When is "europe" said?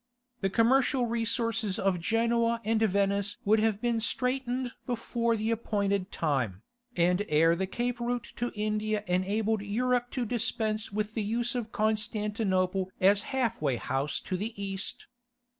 9.61-10.09